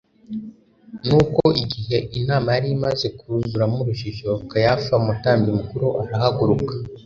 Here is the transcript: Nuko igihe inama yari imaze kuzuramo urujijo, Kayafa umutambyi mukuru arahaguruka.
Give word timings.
Nuko 1.07 1.43
igihe 1.63 1.97
inama 2.19 2.47
yari 2.55 2.67
imaze 2.77 3.07
kuzuramo 3.19 3.77
urujijo, 3.81 4.29
Kayafa 4.49 4.93
umutambyi 5.01 5.49
mukuru 5.59 5.87
arahaguruka. 6.01 6.73